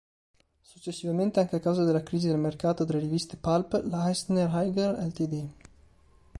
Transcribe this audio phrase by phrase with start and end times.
[0.63, 5.47] Successivamente, anche a causa della crisi del mercato delle riviste "pulp", la Eisner-Iger, Ltd.